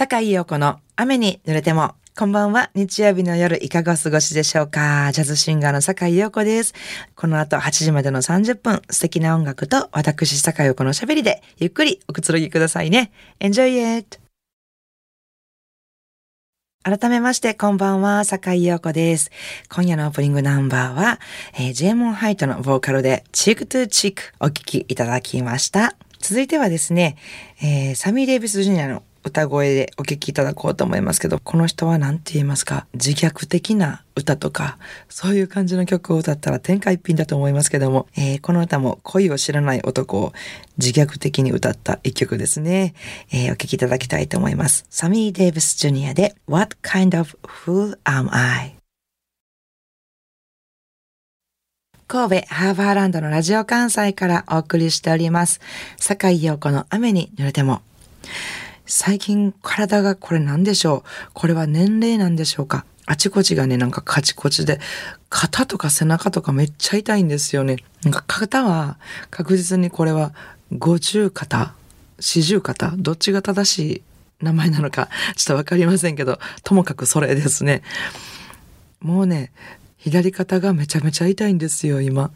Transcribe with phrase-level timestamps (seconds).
[0.00, 1.94] 坂井陽子の雨に濡れても。
[2.18, 2.70] こんばんは。
[2.74, 6.72] 日曜日の夜いかがお過ごしでしょうかジャズシンガーの坂井陽子です。
[7.14, 13.12] この後8時までの30分、素敵な音楽と私坂井陽子の喋りでゆっくりおくつろぎくださいね。
[13.40, 14.18] Enjoy it!
[16.82, 19.30] 改めまして、こんばんは、坂井陽子です。
[19.68, 21.20] 今夜のオープニングナンバーは、
[21.52, 25.94] えー、ジェーモンハイトのボーカルで、チークトゥーチークお聴きいただきました。
[26.20, 27.18] 続いてはですね、
[27.62, 40.32] えー、サミー・デイビス・ジュニアの歌声でお聴きいただこうと思いますけど、この人は何て言いますか、自虐的な歌とか、そういう感じの曲を歌ったら天下一品だと思いますけども、えー、この歌も恋を知らない男を
[40.78, 42.94] 自虐的に歌った一曲ですね。
[43.32, 44.86] えー、お聴きいただきたいと思います。
[44.88, 48.76] サミー・デイビス・ジュニアで What Kind of Fool Am I?
[52.08, 55.60] 神戸ハーバーランドのラジオ関西からお送りしております。
[55.96, 57.82] 坂井陽子の雨に濡れても。
[58.90, 61.30] 最近体がこれ何でしょう？
[61.32, 62.84] これは年齢なんでしょうか？
[63.06, 64.80] あちこちがね、なんかカチコチで、
[65.28, 67.76] 肩とか背中とかめっちゃ痛いんですよね。
[68.02, 68.98] なんか肩は
[69.30, 70.32] 確実にこれは
[70.72, 71.72] 50肩
[72.18, 74.02] 四十肩どっちが正しい
[74.42, 77.82] 名前なのかちょっとわかりませんけど、ともかくそれですね。
[79.00, 79.52] もうね、
[79.98, 82.32] 左肩がめちゃめちゃ痛いんですよ、今。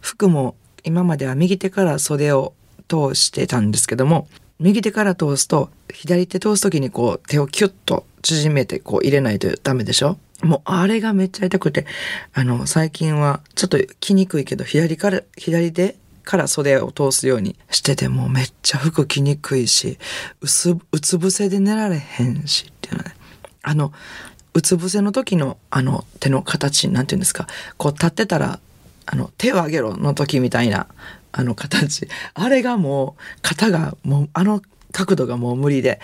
[0.00, 2.52] 服も今までは右手から袖を
[2.88, 4.26] 通してたんですけども、
[4.60, 10.18] 右手から通すと、左手通す時にこう手をキュッと縮めてこう入れないとダメでしょ？
[10.42, 11.86] もうあれがめっちゃ痛くて、
[12.32, 19.98] あの、最近はちょっと着にくいけど、左から、左手から袖を通すようにしててもめっちゃ服着にくいし、
[20.40, 23.14] うつ、うつ伏せで寝られへんしっていうのね。
[23.62, 23.92] あの、
[24.52, 27.46] うつ伏せの時のあの手の形、なんていうんですか、
[27.76, 28.60] こう立ってたら、
[29.06, 30.86] あの、手を上げろの時みたいな、
[31.32, 32.08] あの形。
[32.34, 36.00] あれがもう、肩がもう、あの角度がもう無理で、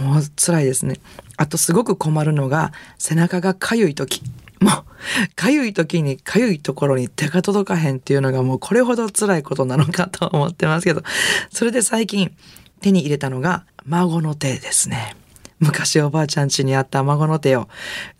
[0.00, 0.96] もう辛いですね。
[1.36, 4.22] あとすごく困るのが、背中がかゆい時。
[4.60, 11.02] もう、かゆい時にかゆいところに手が届かへんっていうのがもうこれほど辛いことなのかと思ってますけど、
[11.50, 12.34] それで最近
[12.80, 15.16] 手に入れたのが孫の手ですね。
[15.60, 17.68] 昔おばあちゃん家にあった孫の手を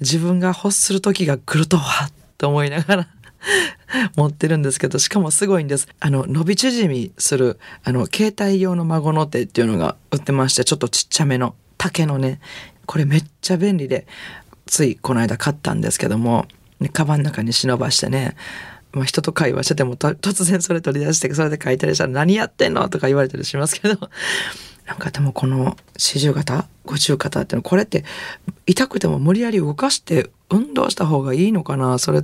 [0.00, 3.09] 自分が欲する時が来るとは、と思いながら
[4.16, 5.88] 持ってるんですけど、しかもすごいんです。
[6.00, 12.41] あの、伸び縮みする、あの、携帯用の孫の手っていうのが売ってまして、ちょっとちっちゃめの竹のね、
[12.87, 14.06] これめっちゃ便利で、
[14.66, 16.47] ついこの間買ったんですけども、
[16.93, 18.37] カバンの中に忍ばしてね、
[18.93, 23.99] まあ、人と会話してても突然それ取り出してそれで書いたりしたら何やってんのとか言われたりしますけど
[24.87, 28.04] なんかでもこの四十肩五十肩ってのこれって
[28.66, 32.22] 痛くても無理やり動かして運動した方がいいのかなそれ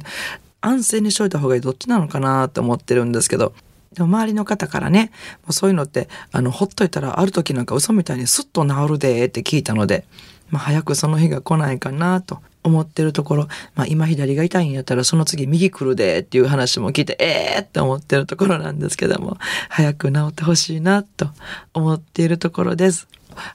[0.60, 3.52] 安静にしといた方がいいどっちなのかなって思ってるんですけど
[3.94, 5.10] でも周りの方からね
[5.42, 10.04] もうそういうのってあのほっといたらある時なんか嘘みたいにスッと治るでって聞いたので、
[10.50, 19.38] まあ、早くその日が来ないかなと思ってるところ、まあ、今左が痛いんやったらその次右来るでっていう話も聞いてええー、って思ってるところなんですけども
[19.68, 21.28] 早く治ってほしいなと
[21.72, 23.08] 思っているところです。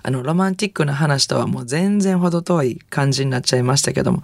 [0.04, 4.24] あのロマンティックな話とはもう全然程遠い感じになっちゃいましたけども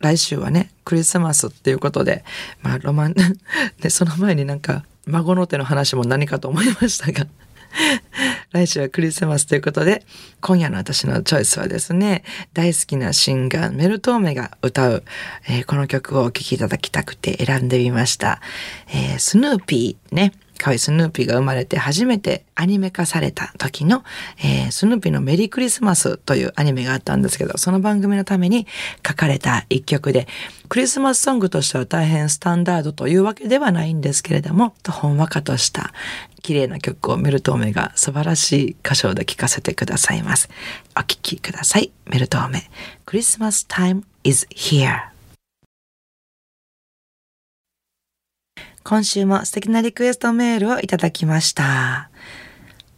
[0.00, 2.24] 来週はね、クリスマスっていうことで、
[2.62, 3.14] まあ、ロマン、
[3.80, 7.26] で、その前になんか、孫の手の話も何かと思いましたが、
[8.52, 10.04] 来週はクリスマスということで、
[10.40, 12.24] 今夜の私のチョイスはですね、
[12.54, 15.04] 大好きなシンガー、メルトーメが歌う、
[15.48, 18.40] えー、この曲をお聴きいただきたくて選んでみました。
[18.88, 24.04] えー、スヌーピーね、かわいスヌーピーが生まれて初めてアニメ化された時の、
[24.38, 28.66] えー、スヌーピーのメリークリスマスというアニメがあったんですけど、その番組のために
[29.06, 30.28] 書かれた一曲で、
[30.68, 35.92] クリスマスソングとしては大変スタンダードというわけではないんですけれども、とほんわかとした
[36.42, 40.50] 綺麗な曲をメルトーメが素晴らしい歌唱で聴かせてくださいます。
[40.96, 41.90] お聴きください。
[42.06, 42.70] メルトーメ。
[43.06, 45.09] Christmas Time is here.
[48.90, 52.10] 今週も素敵なリクエストメールをいただきました。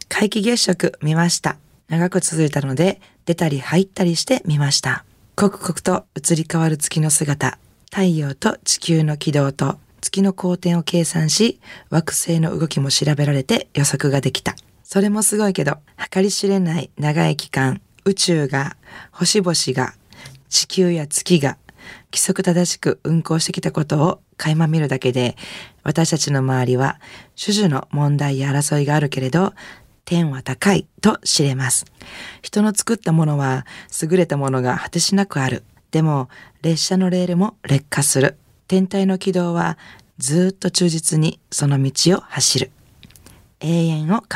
[0.09, 1.57] 皆既月食見ました。
[1.87, 5.05] 長く続いたので出たり入ったりしてみました。
[5.35, 7.59] 刻々と移り変わる月の姿、
[7.91, 11.59] 太陽と地球の軌道と月の公転を計算し、
[11.91, 14.55] 惑星の動きも調べられて予測ができた。
[14.83, 15.77] それもすごいけど、
[16.09, 18.77] 計り知れない長い期間、宇宙が、
[19.11, 19.93] 星々が、
[20.49, 21.57] 地球や月が
[22.13, 25.35] 規則正しく運行してきたことを垣間見るだけで、
[25.81, 26.99] 私たちの周りは
[27.35, 29.53] 種々の問題や争いがあるけれど、
[30.05, 31.85] 天は高いと知れます。
[32.43, 33.65] 人の作ったものは
[33.99, 35.63] 優れたものが果てしなくある。
[35.89, 36.29] でも、
[36.61, 38.37] 列車のレールも劣化する。
[38.67, 39.79] 天体の軌道は
[40.19, 42.71] ずっと忠実にその道を走る。
[43.59, 44.27] 永遠を考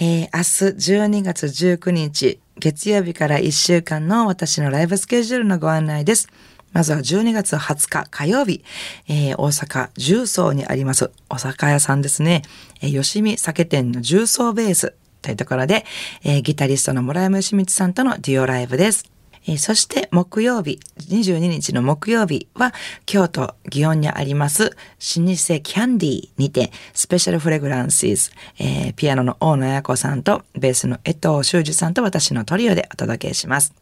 [0.00, 6.28] えー、明日12月19日、月曜日から1週間の私のライブスケジュールのご案内です。
[6.72, 8.62] まずは12月20日火曜日、
[9.08, 12.42] えー、大阪重曹にありますお酒屋さんですね、
[12.82, 15.86] えー、吉見酒店の重曹ベースというところで、
[16.24, 19.17] えー、ギタリストの村山義光さんとのデュオライブです。
[19.48, 22.74] えー、そして木曜日、22日の木曜日は
[23.06, 33.74] 京都祇園にあります老舗キャンディーにてスペシャルフレグランシーズ、えー、ピアノの大野彩子さんとベースの江藤修二さんと私のトリオでお届けします。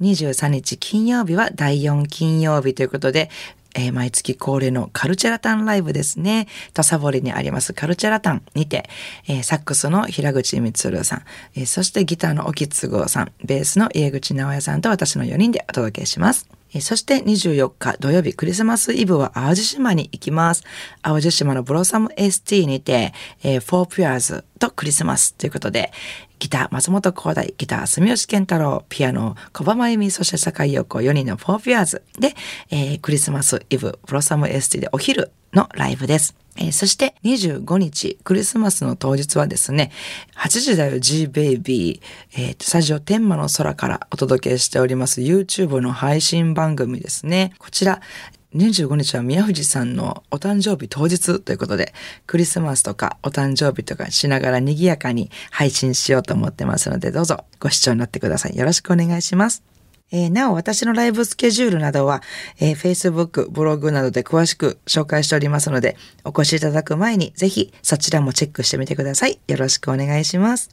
[0.00, 3.30] 23日金曜日は第4金曜日ということで、
[3.74, 6.46] えー、毎月恒例のカルチャラタンライブですね。
[6.74, 8.88] 土佐堀にありますカルチャラタンにて、
[9.28, 11.22] えー、サックスの平口光さん、
[11.54, 16.48] えー、そしてギターの沖津郷さん、ベースの家口直也さんと私の4人でお届けします。
[16.80, 20.64] そして24日土曜日クリスマスイブは淡路島に行きます。
[21.02, 25.92] 淡路島のブロッサム ST にて、フォーピュアーズとクリスマスということで、
[26.38, 32.34] ギター松本光大、ギター住吉健太郎、ピアノ小葉真由美、そして坂井陽子4人のフォーピュアーズで、
[32.70, 36.36] えー、クリスマスイブブロッサム ST でお昼のライブです。
[36.56, 39.90] えー、そして25日、クリスマスの当日はですね、
[40.36, 47.52] 8時だよ G ベイビー、えー、スタジオ天満の空からお届けしております YouTube の配信番組ですね。
[47.58, 48.00] こちら、
[48.54, 51.94] 25日は宮藤さんのお誕生日当日ということで、
[52.26, 58.56] クリスマスとかお誕生日とかしながら賑やかに配信しようと思ってますので、どうぞご視聴になってください。
[58.56, 59.62] よろしくお願いします。
[60.14, 62.22] えー、なお、私のライブスケジュールなどは、
[62.60, 69.40] えー、Facebook、ブログなどで詳しく紹介しておりますので、お越しいただく前にぜひそちらもチェックしてみてください。
[69.48, 70.68] よろしくお願いします。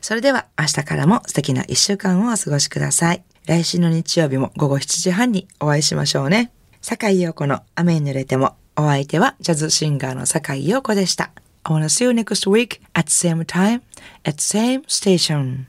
[0.00, 3.24] それでは明日からも素敵な一週間をお過ごしください。
[3.46, 6.52] 来週の日曜日も午後7時半にお会いしましょうね。
[6.88, 11.32] 坂井陽子の雨に濡れても、お相手はジャズシンガーの坂井陽子でした。
[11.64, 13.82] I wanna see you next week at same time
[14.22, 15.64] at same station.